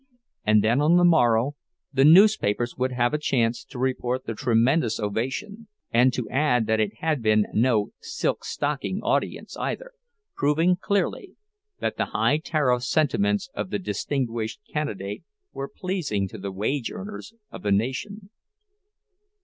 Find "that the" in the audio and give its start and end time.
11.81-12.05